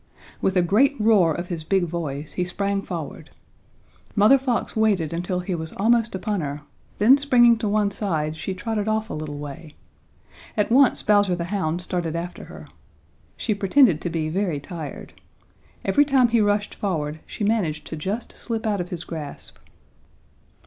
[0.41, 3.29] With a great roar of his big voice, he sprang forward.
[4.15, 6.61] Mother Fox waited until he was almost upon her,
[6.97, 9.75] then springing to one side, she trotted off a little way.
[10.57, 12.65] At once Bowser the Hound started after her.
[13.37, 15.13] She pretended to be very tired.
[15.85, 19.57] Every time he rushed forward she managed to just slip out of his grasp.